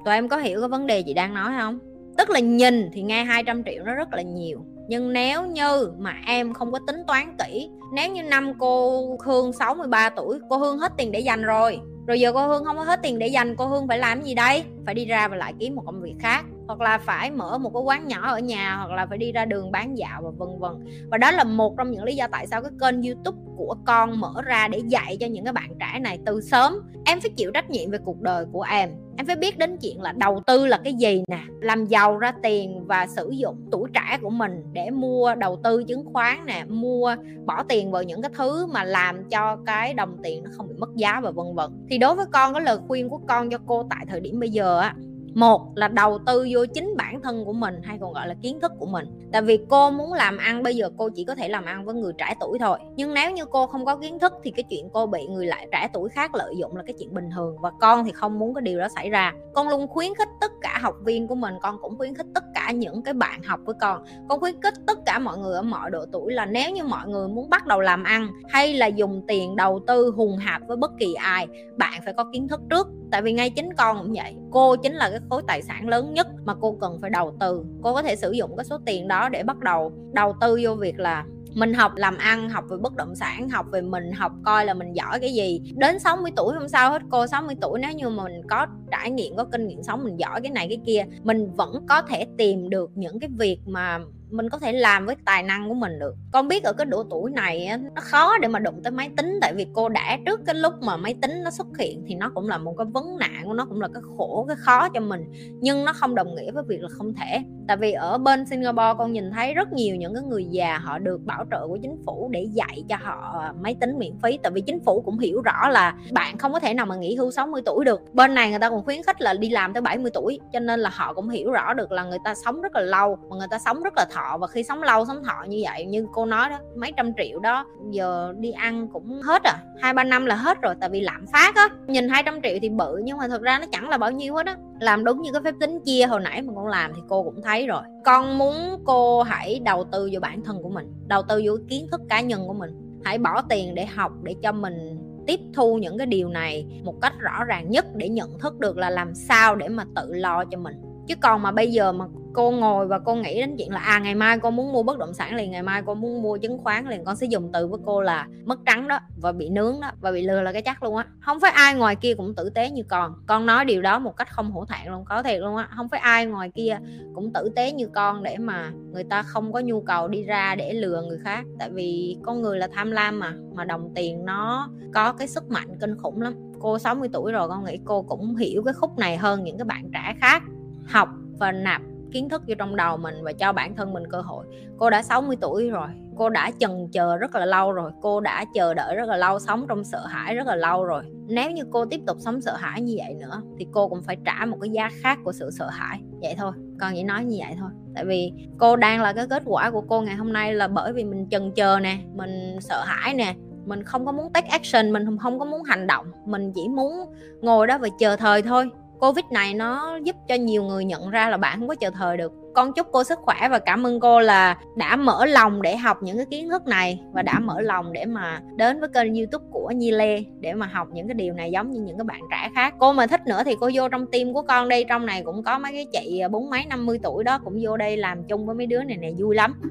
Tụi 0.06 0.14
em 0.14 0.30
có 0.30 0.38
hiểu 0.38 0.60
cái 0.60 0.70
vấn 0.70 0.88
đề 0.88 1.02
chị 1.02 1.14
đang 1.14 1.34
nói 1.34 1.54
không? 1.60 1.80
Tức 2.18 2.30
là 2.30 2.40
nhìn 2.40 2.90
thì 2.94 3.02
nghe 3.02 3.24
200 3.24 3.64
triệu 3.64 3.84
nó 3.84 3.96
rất 3.96 4.14
là 4.14 4.22
nhiều. 4.22 4.60
Nhưng 4.88 5.14
nếu 5.14 5.46
như 5.46 5.92
mà 5.98 6.14
em 6.28 6.54
không 6.54 6.72
có 6.72 6.80
tính 6.88 7.04
toán 7.08 7.38
kỹ, 7.38 7.70
nếu 7.94 8.12
như 8.12 8.24
năm 8.24 8.54
cô 8.60 9.02
Hương 9.26 9.54
63 9.54 10.10
tuổi, 10.10 10.40
cô 10.50 10.58
Hương 10.58 10.78
hết 10.78 10.92
tiền 10.98 11.12
để 11.12 11.20
dành 11.20 11.42
rồi. 11.42 11.80
Rồi 12.08 12.20
giờ 12.20 12.32
cô 12.34 12.48
Hương 12.48 12.66
không 12.66 12.78
có 12.78 12.84
hết 12.84 13.00
tiền 13.04 13.20
để 13.20 13.28
dành, 13.28 13.56
cô 13.56 13.66
Hương 13.66 13.88
phải 13.88 14.00
làm 14.00 14.22
gì 14.22 14.36
đây? 14.36 14.64
Phải 14.86 14.96
đi 14.96 15.06
ra 15.06 15.28
và 15.28 15.36
lại 15.36 15.54
kiếm 15.60 15.76
một 15.76 15.84
công 15.86 16.02
việc 16.02 16.16
khác 16.20 16.46
hoặc 16.68 16.82
là 16.82 16.98
phải 16.98 17.32
mở 17.32 17.58
một 17.58 17.72
cái 17.74 17.84
quán 17.84 18.08
nhỏ 18.08 18.28
ở 18.28 18.40
nhà, 18.40 18.76
hoặc 18.76 18.92
là 18.92 19.06
phải 19.06 19.18
đi 19.18 19.32
ra 19.32 19.46
đường 19.46 19.72
bán 19.72 19.98
dạo 19.98 20.22
và 20.24 20.30
vân 20.38 20.60
vân. 20.60 20.72
Và 21.12 21.18
đó 21.18 21.32
là 21.32 21.44
một 21.44 21.74
trong 21.78 21.92
những 21.92 22.04
lý 22.04 22.16
do 22.16 22.28
tại 22.32 22.48
sao 22.48 22.62
cái 22.62 22.72
kênh 22.82 23.04
youtube 23.04 23.38
của 23.58 23.76
con 23.86 24.20
mở 24.20 24.34
ra 24.46 24.68
để 24.68 24.82
dạy 24.88 25.18
cho 25.20 25.28
những 25.28 25.44
cái 25.44 25.54
bạn 25.54 25.70
trẻ 25.80 26.00
này 26.00 26.20
từ 26.26 26.42
sớm. 26.42 26.74
Em 27.06 27.20
phải 27.22 27.32
chịu 27.36 27.52
trách 27.52 27.70
nhiệm 27.70 27.92
về 27.92 27.98
cuộc 28.06 28.22
đời 28.22 28.46
của 28.52 28.62
em. 28.62 28.90
Em 29.18 29.26
phải 29.26 29.36
biết 29.36 29.58
đến 29.58 29.78
chuyện 29.82 30.02
là 30.02 30.12
đầu 30.12 30.42
tư 30.48 30.66
là 30.66 30.78
cái 30.84 30.94
gì 30.94 31.24
nè, 31.28 31.40
làm 31.62 31.86
giàu 31.86 32.18
ra 32.18 32.34
tiền 32.44 32.86
và 32.88 33.08
sử 33.08 33.30
dụng 33.30 33.58
tuổi 33.72 33.90
trẻ 33.94 34.18
của 34.22 34.30
mình 34.30 34.64
để 34.74 34.90
mua 34.90 35.36
đầu 35.36 35.60
tư 35.64 35.84
chứng 35.84 36.14
khoán 36.14 36.46
nè, 36.46 36.66
mua, 36.68 37.16
bỏ 37.46 37.64
tiền 37.64 37.92
vào 37.92 38.04
những 38.04 38.22
cái 38.22 38.32
thứ 38.38 38.66
mà 38.66 38.84
làm 38.84 39.30
cho 39.30 39.58
cái 39.66 39.94
đồng 39.94 40.18
tiền 40.24 40.44
nó 40.44 40.50
không 40.58 40.68
bị 40.68 40.74
mất 40.78 40.96
giá 40.96 41.20
và 41.24 41.32
vân 41.32 41.56
vân. 41.56 41.72
Thì 41.90 41.98
đối 41.98 42.16
với 42.16 42.26
con, 42.32 42.54
cái 42.54 42.64
lời 42.64 42.78
khuyên 42.88 43.10
của 43.10 43.20
con 43.28 43.50
cho 43.50 43.58
cô 43.66 43.88
tại 43.90 44.06
thời 44.10 44.20
điểm 44.20 44.40
bây 44.40 44.50
giờ 44.50 44.80
á 44.80 44.96
một 45.36 45.62
là 45.76 45.88
đầu 45.88 46.20
tư 46.26 46.48
vô 46.52 46.66
chính 46.74 46.94
bản 46.98 47.22
thân 47.22 47.46
của 47.46 47.54
mình 47.54 47.76
hay 47.84 47.98
còn 48.02 48.14
gọi 48.14 48.28
là 48.28 48.36
kiến 48.42 48.60
thức 48.60 48.72
của 48.80 48.86
mình. 48.86 49.06
Tại 49.32 49.42
vì 49.42 49.60
cô 49.70 49.92
muốn 49.92 50.14
làm 50.14 50.38
ăn, 50.38 50.64
bây 50.64 50.76
giờ 50.76 50.90
cô 50.98 51.10
chỉ 51.16 51.24
có 51.26 51.36
thể 51.36 51.50
làm 51.50 51.66
ăn 51.66 51.86
với 51.86 51.96
người 51.96 52.14
trẻ 52.18 52.36
tuổi 52.40 52.60
thôi. 52.60 52.78
Nhưng 52.96 53.14
nếu 53.14 53.32
như 53.32 53.46
cô 53.46 53.68
không 53.68 53.86
có 53.86 53.96
kiến 53.96 54.20
thức 54.20 54.34
thì 54.44 54.52
cái 54.52 54.64
chuyện 54.70 54.90
cô 54.94 55.06
bị 55.06 55.28
người 55.28 55.46
lại 55.46 55.68
trẻ 55.72 55.88
tuổi 55.94 56.10
khác 56.10 56.36
lợi 56.36 56.56
dụng 56.58 56.76
là 56.76 56.84
cái 56.88 56.96
chuyện 57.00 57.14
bình 57.14 57.30
thường. 57.36 57.56
Và 57.62 57.72
con 57.80 58.06
thì 58.06 58.12
không 58.12 58.40
muốn 58.40 58.54
cái 58.54 58.62
điều 58.62 58.80
đó 58.80 58.88
xảy 58.96 59.10
ra. 59.10 59.34
Con 59.54 59.70
luôn 59.70 59.88
khuyến 59.88 60.16
khích 60.16 60.28
tất 60.42 60.52
cả 60.62 60.80
học 60.82 60.96
viên 61.06 61.28
của 61.28 61.36
mình, 61.36 61.54
con 61.62 61.78
cũng 61.82 61.98
khuyến 61.98 62.16
khích 62.16 62.28
tất 62.36 62.44
cả 62.54 62.72
những 62.72 63.04
cái 63.04 63.14
bạn 63.14 63.44
học 63.44 63.60
với 63.66 63.76
con. 63.82 64.04
Con 64.30 64.40
khuyến 64.40 64.62
khích 64.62 64.74
tất 64.88 64.98
cả 65.06 65.20
mọi 65.20 65.38
người 65.38 65.56
ở 65.56 65.62
mọi 65.62 65.92
độ 65.92 66.06
tuổi 66.12 66.34
là 66.34 66.46
nếu 66.46 66.72
như 66.72 66.84
mọi 66.84 67.08
người 67.08 67.28
muốn 67.28 67.50
bắt 67.50 67.68
đầu 67.68 67.82
làm 67.82 68.04
ăn 68.04 68.28
hay 68.50 68.74
là 68.74 68.88
dùng 68.88 69.24
tiền 69.28 69.56
đầu 69.56 69.82
tư 69.88 70.14
hùng 70.16 70.38
hạp 70.38 70.62
với 70.68 70.78
bất 70.78 70.92
kỳ 71.00 71.14
ai, 71.14 71.48
bạn 71.78 72.02
phải 72.06 72.14
có 72.14 72.26
kiến 72.34 72.48
thức 72.48 72.62
trước. 72.70 72.88
Tại 73.12 73.22
vì 73.22 73.34
ngay 73.34 73.50
chính 73.50 73.74
con 73.74 73.98
cũng 73.98 74.14
vậy. 74.14 74.36
Cô 74.52 74.76
chính 74.76 74.94
là 74.94 75.10
cái 75.10 75.20
khối 75.30 75.42
tài 75.48 75.62
sản 75.62 75.88
lớn 75.88 76.14
nhất 76.14 76.28
mà 76.46 76.56
cô 76.62 76.78
cần 76.82 76.98
phải 77.02 77.10
đầu 77.10 77.38
tư. 77.40 77.66
Cô 77.84 77.94
có 77.94 78.02
thể 78.04 78.16
sử 78.16 78.32
dụng 78.32 78.58
cái 78.58 78.66
số 78.66 78.78
tiền 78.86 79.08
đó 79.08 79.30
để 79.30 79.44
bắt 79.44 79.60
đầu 79.60 79.92
đầu 80.14 80.36
tư 80.42 80.60
vô 80.64 80.76
việc 80.76 81.00
là 81.00 81.26
mình 81.56 81.74
học 81.74 81.92
làm 81.96 82.18
ăn, 82.18 82.50
học 82.50 82.66
về 82.70 82.78
bất 82.78 82.96
động 82.96 83.16
sản, 83.16 83.50
học 83.50 83.66
về 83.72 83.82
mình, 83.82 84.12
học 84.12 84.32
coi 84.46 84.66
là 84.66 84.74
mình 84.74 84.94
giỏi 84.94 85.20
cái 85.20 85.34
gì. 85.34 85.62
Đến 85.76 86.00
60 86.00 86.32
tuổi 86.36 86.54
không 86.60 86.70
sao 86.70 86.92
hết 86.92 87.02
cô 87.12 87.28
60 87.28 87.56
tuổi 87.62 87.80
nếu 87.80 87.92
như 87.92 88.10
mình 88.10 88.34
có 88.50 88.68
trải 88.92 89.12
nghiệm, 89.12 89.36
có 89.36 89.44
kinh 89.44 89.68
nghiệm 89.68 89.84
sống 89.84 90.04
mình 90.04 90.20
giỏi 90.20 90.42
cái 90.42 90.52
này 90.52 90.68
cái 90.68 90.80
kia, 90.86 91.06
mình 91.24 91.52
vẫn 91.56 91.86
có 91.90 92.02
thể 92.02 92.26
tìm 92.38 92.70
được 92.70 92.92
những 92.96 93.20
cái 93.20 93.30
việc 93.38 93.60
mà 93.66 94.00
mình 94.36 94.50
có 94.50 94.60
thể 94.60 94.72
làm 94.72 95.06
với 95.06 95.16
tài 95.26 95.44
năng 95.44 95.70
của 95.70 95.74
mình 95.74 96.00
được. 96.00 96.16
Con 96.32 96.48
biết 96.48 96.64
ở 96.64 96.74
cái 96.74 96.86
độ 96.86 97.04
tuổi 97.10 97.32
này 97.32 97.70
nó 97.96 98.02
khó 98.02 98.38
để 98.38 98.48
mà 98.48 98.60
đụng 98.60 98.82
tới 98.84 98.92
máy 98.92 99.10
tính, 99.18 99.40
tại 99.42 99.54
vì 99.54 99.68
cô 99.74 99.90
đã 99.90 100.18
trước 100.26 100.40
cái 100.46 100.56
lúc 100.56 100.74
mà 100.82 100.98
máy 100.98 101.16
tính 101.22 101.44
nó 101.44 101.52
xuất 101.52 101.68
hiện 101.80 102.04
thì 102.08 102.16
nó 102.16 102.32
cũng 102.36 102.48
là 102.48 102.58
một 102.58 102.74
cái 102.78 102.88
vấn 102.94 103.18
nạn 103.18 103.42
của 103.46 103.54
nó, 103.54 103.66
cũng 103.66 103.82
là 103.82 103.88
cái 103.94 104.04
khổ, 104.18 104.46
cái 104.48 104.58
khó 104.60 104.90
cho 104.90 105.00
mình. 105.00 105.22
Nhưng 105.62 105.86
nó 105.86 105.94
không 105.94 106.16
đồng 106.16 106.36
nghĩa 106.36 106.52
với 106.52 106.64
việc 106.68 106.82
là 106.82 106.90
không 106.92 107.14
thể. 107.14 107.42
Tại 107.68 107.78
vì 107.78 107.92
ở 107.92 108.18
bên 108.18 108.46
Singapore 108.46 108.94
con 108.98 109.14
nhìn 109.14 109.32
thấy 109.32 109.54
rất 109.54 109.74
nhiều 109.74 109.96
những 109.96 110.14
cái 110.14 110.24
người 110.24 110.46
già 110.46 110.78
họ 110.78 111.00
được 111.00 111.22
bảo 111.26 111.46
trợ 111.52 111.68
của 111.68 111.78
chính 111.82 111.98
phủ 112.06 112.30
để 112.32 112.48
dạy 112.54 112.84
cho 112.90 112.96
họ 113.02 113.44
máy 113.62 113.76
tính 113.82 114.00
miễn 114.00 114.14
phí. 114.24 114.40
Tại 114.44 114.52
vì 114.52 114.62
chính 114.62 114.80
phủ 114.86 115.02
cũng 115.02 115.20
hiểu 115.20 115.42
rõ 115.42 115.70
là 115.70 115.96
bạn 116.12 116.38
không 116.38 116.54
có 116.54 116.60
thể 116.60 116.74
nào 116.74 116.86
mà 116.86 116.96
nghỉ 116.96 117.16
hưu 117.16 117.32
60 117.32 117.62
tuổi 117.66 117.86
được. 117.86 118.02
Bên 118.14 118.34
này 118.34 118.50
người 118.50 118.60
ta 118.60 118.70
còn 118.70 118.84
khuyến 118.84 119.04
khích 119.04 119.22
là 119.22 119.34
đi 119.34 119.50
làm 119.50 119.74
tới 119.74 119.82
70 119.82 120.12
tuổi, 120.14 120.40
cho 120.54 120.60
nên 120.60 120.80
là 120.80 120.90
họ 120.94 121.14
cũng 121.14 121.30
hiểu 121.30 121.52
rõ 121.52 121.74
được 121.74 121.92
là 121.92 122.04
người 122.04 122.20
ta 122.24 122.36
sống 122.46 122.62
rất 122.62 122.76
là 122.76 122.82
lâu, 122.82 123.18
mà 123.30 123.36
người 123.36 123.48
ta 123.50 123.60
sống 123.60 123.84
rất 123.84 123.94
là 123.98 124.06
thọ 124.12 124.25
và 124.40 124.48
khi 124.48 124.64
sống 124.64 124.84
lâu 124.84 125.06
sống 125.06 125.24
thọ 125.24 125.44
như 125.48 125.62
vậy, 125.64 125.86
như 125.86 126.08
cô 126.14 126.26
nói 126.26 126.50
đó, 126.50 126.60
mấy 126.76 126.92
trăm 126.98 127.12
triệu 127.18 127.40
đó, 127.40 127.66
giờ 127.92 128.34
đi 128.38 128.52
ăn 128.52 128.88
cũng 128.94 129.22
hết 129.22 129.44
à 129.44 129.58
hai 129.82 129.94
ba 129.94 130.04
năm 130.04 130.26
là 130.26 130.36
hết 130.36 130.62
rồi, 130.62 130.76
tại 130.80 130.90
vì 130.90 131.02
lạm 131.02 131.26
phát 131.34 131.56
á. 131.56 131.70
Nhìn 131.88 132.10
200 132.10 132.42
triệu 132.42 132.58
thì 132.62 132.70
bự, 132.70 133.00
nhưng 133.04 133.18
mà 133.18 133.28
thật 133.28 133.42
ra 133.42 133.60
nó 133.60 133.66
chẳng 133.72 133.90
là 133.90 133.98
bao 133.98 134.12
nhiêu 134.12 134.36
hết 134.36 134.46
á. 134.46 134.58
Làm 134.80 135.06
đúng 135.06 135.22
như 135.22 135.32
cái 135.32 135.42
phép 135.44 135.56
tính 135.60 135.80
chia 135.86 136.06
hồi 136.06 136.20
nãy 136.20 136.42
mà 136.42 136.54
con 136.56 136.68
làm 136.68 136.92
thì 136.96 137.02
cô 137.10 137.24
cũng 137.24 137.42
thấy 137.42 137.68
rồi. 137.68 137.82
Con 138.06 138.38
muốn 138.38 138.56
cô 138.86 139.24
hãy 139.24 139.60
đầu 139.66 139.84
tư 139.92 140.10
vào 140.12 140.22
bản 140.22 140.44
thân 140.44 140.64
của 140.64 140.70
mình, 140.70 140.94
đầu 141.08 141.22
tư 141.22 141.42
vào 141.46 141.56
kiến 141.70 141.88
thức 141.92 142.02
cá 142.10 142.22
nhân 142.22 142.48
của 142.48 142.54
mình. 142.54 143.02
Hãy 143.04 143.18
bỏ 143.18 143.42
tiền 143.50 143.76
để 143.76 143.86
học, 143.86 144.12
để 144.24 144.36
cho 144.44 144.52
mình 144.52 145.02
tiếp 145.28 145.40
thu 145.54 145.78
những 145.78 145.98
cái 145.98 146.08
điều 146.08 146.30
này 146.30 146.82
một 146.84 147.02
cách 147.02 147.14
rõ 147.20 147.44
ràng 147.44 147.70
nhất 147.70 147.86
để 147.96 148.10
nhận 148.10 148.40
thức 148.40 148.60
được 148.60 148.78
là 148.78 148.90
làm 148.90 149.16
sao 149.16 149.56
để 149.56 149.68
mà 149.68 149.86
tự 149.96 150.14
lo 150.14 150.46
cho 150.46 150.58
mình 150.58 150.76
chứ 151.08 151.16
còn 151.22 151.42
mà 151.42 151.52
bây 151.52 151.72
giờ 151.72 151.92
mà 151.92 152.06
cô 152.36 152.52
ngồi 152.52 152.88
và 152.88 153.00
cô 153.00 153.16
nghĩ 153.16 153.40
đến 153.40 153.56
chuyện 153.58 153.72
là 153.72 153.80
à 153.80 154.00
ngày 154.00 154.16
mai 154.16 154.40
cô 154.40 154.52
muốn 154.52 154.74
mua 154.74 154.84
bất 154.84 154.98
động 154.98 155.14
sản 155.14 155.36
liền, 155.36 155.52
ngày 155.52 155.64
mai 155.64 155.82
cô 155.86 155.94
muốn 155.94 156.22
mua 156.22 156.38
chứng 156.38 156.58
khoán 156.58 156.90
liền, 156.90 157.06
con 157.06 157.16
sẽ 157.16 157.28
dùng 157.28 157.50
từ 157.54 157.68
với 157.68 157.80
cô 157.86 158.02
là 158.02 158.28
mất 158.46 158.60
trắng 158.66 158.88
đó 158.88 159.00
và 159.22 159.32
bị 159.32 159.50
nướng 159.50 159.80
đó 159.82 159.92
và 160.02 160.12
bị 160.12 160.22
lừa 160.22 160.42
là 160.42 160.54
cái 160.54 160.62
chắc 160.62 160.84
luôn 160.84 160.96
á. 160.96 161.06
Không 161.20 161.40
phải 161.40 161.52
ai 161.52 161.76
ngoài 161.76 161.96
kia 161.96 162.14
cũng 162.18 162.36
tử 162.36 162.50
tế 162.50 162.70
như 162.70 162.84
con. 162.84 163.14
Con 163.28 163.46
nói 163.46 163.66
điều 163.66 163.82
đó 163.82 164.00
một 164.00 164.18
cách 164.18 164.32
không 164.32 164.52
hổ 164.52 164.66
thẹn 164.66 164.92
luôn, 164.92 165.06
có 165.06 165.24
thiệt 165.24 165.40
luôn 165.40 165.56
á. 165.56 165.68
Không 165.76 165.90
phải 165.90 166.00
ai 166.00 166.26
ngoài 166.26 166.50
kia 166.56 166.78
cũng 167.16 167.34
tử 167.34 167.52
tế 167.56 167.72
như 167.72 167.88
con 167.88 168.24
để 168.24 168.38
mà 168.38 168.72
người 168.92 169.04
ta 169.04 169.24
không 169.24 169.54
có 169.54 169.60
nhu 169.60 169.82
cầu 169.82 170.08
đi 170.08 170.24
ra 170.24 170.56
để 170.56 170.74
lừa 170.74 171.02
người 171.02 171.18
khác. 171.24 171.46
Tại 171.60 171.70
vì 171.70 172.18
con 172.24 172.42
người 172.42 172.60
là 172.60 172.68
tham 172.74 172.92
lam 172.92 173.20
mà 173.20 173.34
mà 173.54 173.66
đồng 173.66 173.92
tiền 173.96 174.26
nó 174.26 174.70
có 174.94 175.14
cái 175.14 175.28
sức 175.28 175.50
mạnh 175.50 175.78
kinh 175.82 175.98
khủng 175.98 176.22
lắm. 176.22 176.34
Cô 176.60 176.80
60 176.80 177.10
tuổi 177.14 177.32
rồi, 177.32 177.48
con 177.50 177.64
nghĩ 177.66 177.80
cô 177.86 178.02
cũng 178.02 178.36
hiểu 178.36 178.64
cái 178.64 178.74
khúc 178.74 178.98
này 178.98 179.18
hơn 179.18 179.44
những 179.44 179.58
cái 179.58 179.66
bạn 179.66 179.90
trẻ 179.94 180.16
khác 180.22 180.44
học 180.88 181.10
và 181.40 181.52
nạp 181.52 181.82
kiến 182.12 182.30
thức 182.30 182.42
vô 182.48 182.56
trong 182.58 182.76
đầu 182.76 182.98
mình 182.98 183.16
và 183.24 183.34
cho 183.34 183.54
bản 183.54 183.76
thân 183.76 183.94
mình 183.94 184.04
cơ 184.10 184.22
hội. 184.22 184.46
Cô 184.78 184.90
đã 184.90 185.02
60 185.04 185.36
tuổi 185.42 185.70
rồi, 185.70 185.88
cô 186.18 186.30
đã 186.30 186.52
chần 186.60 186.88
chờ 186.92 187.18
rất 187.18 187.36
là 187.36 187.46
lâu 187.46 187.72
rồi, 187.72 187.92
cô 188.02 188.20
đã 188.20 188.46
chờ 188.54 188.74
đợi 188.74 188.96
rất 188.96 189.10
là 189.10 189.18
lâu, 189.18 189.40
sống 189.40 189.66
trong 189.68 189.84
sợ 189.84 190.06
hãi 190.06 190.36
rất 190.36 190.48
là 190.48 190.56
lâu 190.56 190.84
rồi. 190.84 191.04
Nếu 191.28 191.52
như 191.52 191.64
cô 191.72 191.86
tiếp 191.86 192.02
tục 192.08 192.18
sống 192.20 192.42
sợ 192.42 192.56
hãi 192.56 192.82
như 192.82 192.96
vậy 192.98 193.14
nữa, 193.14 193.42
thì 193.60 193.68
cô 193.72 193.88
cũng 193.88 194.02
phải 194.04 194.18
trả 194.26 194.46
một 194.46 194.58
cái 194.62 194.70
giá 194.70 194.90
khác 195.02 195.20
của 195.24 195.32
sự 195.32 195.50
sợ 195.52 195.70
hãi. 195.70 196.02
Vậy 196.22 196.36
thôi, 196.38 196.52
con 196.80 196.94
chỉ 196.96 197.04
nói 197.04 197.24
như 197.24 197.38
vậy 197.46 197.56
thôi. 197.60 197.70
Tại 197.96 198.06
vì 198.06 198.32
cô 198.58 198.76
đang 198.76 199.02
là 199.02 199.14
cái 199.14 199.28
kết 199.28 199.44
quả 199.46 199.72
của 199.72 199.82
cô 199.82 200.02
ngày 200.02 200.16
hôm 200.16 200.34
nay 200.34 200.54
là 200.54 200.68
bởi 200.68 200.94
vì 200.94 201.04
mình 201.04 201.28
chần 201.30 201.52
chờ 201.52 201.80
nè, 201.80 201.98
mình 202.14 202.58
sợ 202.62 202.84
hãi 202.86 203.14
nè, 203.14 203.36
mình 203.66 203.84
không 203.84 204.06
có 204.06 204.12
muốn 204.12 204.34
take 204.34 204.48
action, 204.48 204.92
mình 204.92 205.18
không 205.18 205.40
có 205.40 205.46
muốn 205.46 205.64
hành 205.64 205.88
động. 205.88 206.06
Mình 206.26 206.52
chỉ 206.56 206.68
muốn 206.68 207.14
ngồi 207.42 207.68
đó 207.68 207.78
và 207.78 207.88
chờ 208.00 208.16
thời 208.16 208.42
thôi 208.42 208.70
covid 209.00 209.26
này 209.32 209.54
nó 209.54 210.00
giúp 210.04 210.16
cho 210.28 210.36
nhiều 210.36 210.64
người 210.64 210.86
nhận 210.86 211.10
ra 211.10 211.30
là 211.30 211.38
bạn 211.38 211.60
không 211.60 211.68
có 211.68 211.76
chờ 211.76 211.90
thời 211.90 212.18
được. 212.18 212.34
Con 212.56 212.74
chúc 212.74 212.88
cô 212.92 213.04
sức 213.04 213.20
khỏe 213.22 213.50
và 213.50 213.60
cảm 213.60 213.88
ơn 213.88 214.00
cô 214.00 214.20
là 214.20 214.58
đã 214.76 214.96
mở 214.96 215.26
lòng 215.26 215.62
để 215.62 215.78
học 215.78 215.98
những 216.04 216.18
cái 216.18 216.26
kiến 216.26 216.50
thức 216.50 216.68
này 216.68 217.02
và 217.14 217.22
đã 217.22 217.40
mở 217.40 217.62
lòng 217.62 217.94
để 217.94 218.06
mà 218.06 218.42
đến 218.56 218.80
với 218.80 218.90
kênh 218.90 219.16
youtube 219.16 219.46
của 219.52 219.72
Nhi 219.76 219.92
Lê 219.92 220.24
để 220.40 220.54
mà 220.54 220.66
học 220.66 220.88
những 220.94 221.08
cái 221.08 221.16
điều 221.16 221.34
này 221.34 221.52
giống 221.52 221.72
như 221.72 221.82
những 221.82 221.98
cái 221.98 222.04
bạn 222.04 222.22
trẻ 222.32 222.50
khác. 222.56 222.74
Cô 222.80 222.94
mà 222.94 223.08
thích 223.08 223.22
nữa 223.28 223.42
thì 223.46 223.56
cô 223.60 223.70
vô 223.74 223.90
trong 223.90 224.06
team 224.12 224.34
của 224.34 224.42
con 224.42 224.70
đây 224.70 224.86
trong 224.90 225.06
này 225.06 225.22
cũng 225.26 225.44
có 225.44 225.60
mấy 225.60 225.72
cái 225.72 225.86
chị 225.94 226.22
bốn 226.32 226.50
mấy, 226.50 226.66
năm 226.66 226.86
mươi 226.86 227.00
tuổi 227.04 227.24
đó 227.24 227.40
cũng 227.44 227.58
vô 227.62 227.78
đây 227.78 227.98
làm 227.98 228.24
chung 228.24 228.46
với 228.46 228.56
mấy 228.56 228.68
đứa 228.68 228.84
này 228.84 228.98
này 228.98 229.16
vui 229.18 229.36
lắm. 229.36 229.62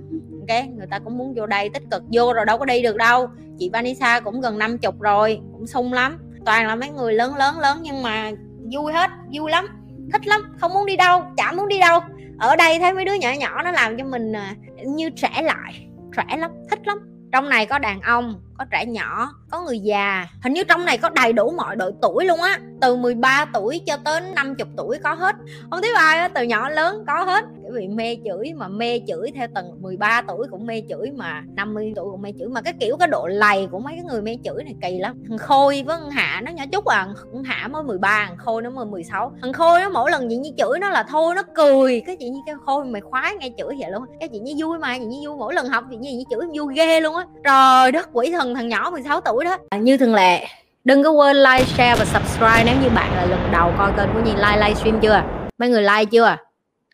Ok, 0.41 0.69
người 0.77 0.87
ta 0.91 0.99
cũng 0.99 1.19
muốn 1.19 1.35
vô 1.37 1.47
đây 1.47 1.69
tích 1.69 1.83
cực. 1.91 2.03
Vô 2.13 2.33
rồi 2.33 2.45
đâu 2.45 2.59
có 2.59 2.65
đi 2.65 2.83
được 2.83 2.97
đâu. 2.97 3.29
Chị 3.59 3.71
Vanessa 3.73 4.21
cũng 4.21 4.41
gần 4.41 4.59
năm 4.59 4.79
chục 4.79 5.01
rồi, 5.01 5.41
cũng 5.53 5.67
sung 5.67 5.93
lắm. 5.93 6.19
Toàn 6.45 6.67
là 6.67 6.75
mấy 6.77 6.91
người 6.91 7.13
lớn 7.13 7.37
lớn 7.37 7.59
lớn 7.59 7.79
nhưng 7.83 8.03
mà 8.03 8.31
vui 8.75 8.93
hết, 8.93 9.11
vui 9.33 9.51
lắm. 9.51 9.67
Thích 10.13 10.27
lắm, 10.27 10.57
không 10.61 10.75
muốn 10.75 10.87
đi 10.87 10.97
đâu, 10.97 11.23
chả 11.37 11.53
muốn 11.53 11.69
đi 11.69 11.79
đâu. 11.79 12.01
Ở 12.39 12.57
đây 12.57 12.79
thấy 12.79 12.95
mấy 12.95 13.05
đứa 13.05 13.15
nhỏ 13.15 13.33
nhỏ 13.39 13.63
nó 13.63 13.71
làm 13.71 13.99
cho 13.99 14.05
mình 14.05 14.33
à, 14.33 14.55
như 14.87 15.11
trẻ 15.11 15.43
lại, 15.43 15.89
trẻ 16.17 16.37
lắm, 16.37 16.51
thích 16.71 16.79
lắm. 16.85 16.99
Trong 17.33 17.49
này 17.49 17.67
có 17.67 17.79
đàn 17.79 18.01
ông, 18.01 18.41
có 18.59 18.65
trẻ 18.71 18.87
nhỏ, 18.87 19.31
có 19.51 19.61
người 19.61 19.79
già. 19.79 20.27
Hình 20.43 20.53
như 20.53 20.65
trong 20.65 20.85
này 20.85 20.99
có 20.99 21.09
đầy 21.09 21.33
đủ 21.33 21.55
mọi 21.57 21.77
độ 21.77 21.91
tuổi 22.03 22.25
luôn 22.25 22.41
á. 22.41 22.59
Từ 22.81 22.97
13 22.97 23.45
tuổi 23.53 23.81
cho 23.87 23.97
tới 24.05 24.21
50 24.21 24.67
tuổi 24.77 24.99
có 25.05 25.15
hết. 25.15 25.37
Không 25.71 25.83
thấy 25.83 25.95
ai 25.97 26.19
á, 26.19 26.29
từ 26.29 26.43
nhỏ 26.43 26.69
lớn 26.69 27.05
có 27.07 27.25
hết 27.25 27.45
cái 27.65 27.73
bị 27.81 27.89
mê 27.89 28.17
chửi 28.25 28.53
mà 28.57 28.69
mê 28.69 29.01
chửi 29.09 29.31
theo 29.35 29.47
tầng 29.55 29.83
13 29.83 30.23
tuổi 30.29 30.47
cũng 30.51 30.67
mê 30.67 30.83
chửi 30.89 31.11
mà 31.11 31.43
50 31.57 31.93
tuổi 31.97 32.11
cũng 32.11 32.23
mê 32.23 32.33
chửi. 32.39 32.49
Mà 32.49 32.61
cái 32.61 32.73
kiểu 32.81 32.97
cái 32.97 33.09
độ 33.09 33.27
lầy 33.27 33.69
của 33.71 33.79
mấy 33.79 33.95
cái 33.95 34.05
người 34.05 34.23
mê 34.23 34.39
chửi 34.45 34.65
này 34.65 34.75
kỳ 34.83 34.99
lắm. 34.99 35.23
Thằng 35.29 35.39
khôi 35.39 35.83
với 35.87 35.97
thằng 36.01 36.11
hạ 36.11 36.41
nó 36.45 36.53
nhỏ 36.53 36.65
chút 36.73 36.85
à 36.85 37.09
thằng 37.33 37.45
hạ 37.45 37.69
mới 37.69 37.83
13 37.83 38.25
thằng 38.29 38.37
khôi 38.39 38.63
nó 38.63 38.71
mới 38.71 38.87
16 38.87 39.33
thằng 39.43 39.53
khôi 39.53 39.81
nó 39.81 39.89
mỗi 39.89 40.11
lần 40.11 40.29
chị 40.29 40.37
như 40.37 40.51
chửi 40.59 40.79
nó 40.81 40.91
là 40.91 41.03
thôi 41.03 41.35
nó 41.35 41.43
cười. 41.55 42.03
Cái 42.07 42.17
chị 42.17 42.29
như 42.29 42.41
cái 42.47 42.55
khôi 42.67 42.85
mày 42.85 43.01
khoái 43.03 43.37
nghe 43.37 43.51
chửi 43.59 43.77
vậy 43.81 43.91
luôn 43.91 44.03
cái 44.21 44.29
chị 44.29 44.39
như 44.39 44.55
vui 44.59 44.79
mà 44.79 44.99
chị 44.99 45.05
như 45.05 45.29
vui. 45.29 45.39
Mỗi 45.39 45.55
lần 45.55 45.69
học 45.69 45.85
chị 45.91 45.97
như, 45.97 46.11
như 46.11 46.25
chửi 46.31 46.41
vui 46.55 46.75
ghê 46.75 47.01
luôn 47.01 47.17
á. 47.17 47.25
Trời 47.45 47.93
đất 47.93 48.09
quỷ 48.13 48.31
thần 48.33 48.55
thằng 48.55 48.69
nhỏ 48.69 48.91
16 48.91 49.21
tuổi 49.21 49.45
đó. 49.45 49.57
À, 49.71 49.79
như 49.79 49.97
thường 49.97 50.15
lệ 50.15 50.47
đừng 50.85 51.03
có 51.03 51.11
quên 51.11 51.37
like 51.37 51.65
share 51.65 51.97
và 51.99 52.05
subscribe 52.05 52.63
nếu 52.67 52.75
như 52.83 52.89
bạn 52.95 53.15
là 53.15 53.27
lần 53.27 53.41
đầu 53.53 53.73
coi 53.79 53.93
kênh 53.97 54.09
của 54.15 54.21
Nhi. 54.25 54.33
Like 54.37 54.57
livestream 54.57 55.01
chưa? 55.01 55.23
Mấy 55.59 55.69
người 55.69 55.83
like 55.83 56.05
chưa? 56.05 56.37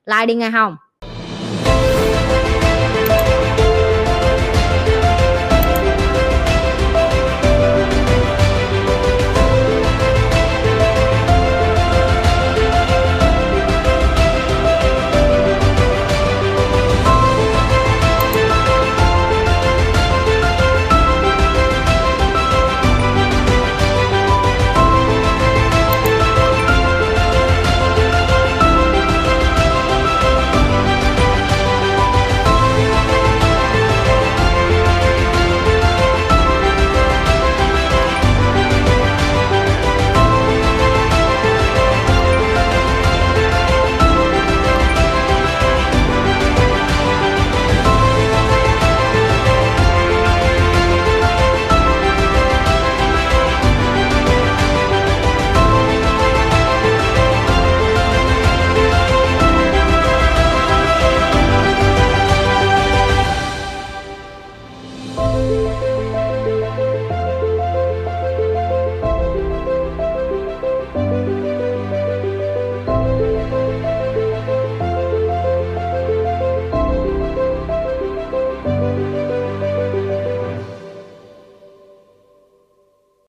Like 0.07 0.27
đi 0.27 0.35
nghe 0.35 0.51
không? 0.51 0.77